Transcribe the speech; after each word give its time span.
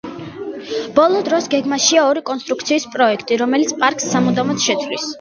ბოლო 0.95 1.21
დროს 1.27 1.51
გეგმაშია 1.55 2.07
ორი 2.13 2.25
კონსტრუქციის 2.31 2.91
პროექტი, 2.97 3.41
რომელიც 3.45 3.79
პარკს 3.85 4.13
სამუდამოდ 4.19 4.69
შეცვლის. 4.71 5.09